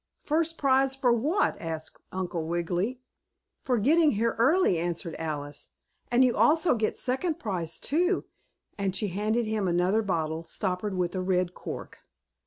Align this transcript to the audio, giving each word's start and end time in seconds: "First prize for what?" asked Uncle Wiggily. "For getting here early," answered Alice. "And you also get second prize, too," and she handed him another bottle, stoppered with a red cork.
"First 0.23 0.57
prize 0.57 0.95
for 0.95 1.13
what?" 1.13 1.61
asked 1.61 1.97
Uncle 2.11 2.47
Wiggily. 2.47 2.99
"For 3.61 3.77
getting 3.77 4.13
here 4.13 4.35
early," 4.39 4.79
answered 4.79 5.15
Alice. 5.19 5.69
"And 6.09 6.25
you 6.25 6.35
also 6.35 6.73
get 6.73 6.97
second 6.97 7.37
prize, 7.37 7.79
too," 7.79 8.25
and 8.79 8.95
she 8.95 9.09
handed 9.09 9.45
him 9.45 9.67
another 9.67 10.01
bottle, 10.01 10.43
stoppered 10.43 10.95
with 10.97 11.13
a 11.13 11.21
red 11.21 11.53
cork. 11.53 11.99